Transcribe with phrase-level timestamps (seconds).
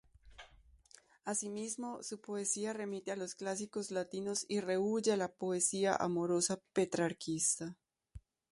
[1.25, 7.77] Asimismo, su poesía remite a los clásicos latinos y rehúye la poesía amorosa petrarquista.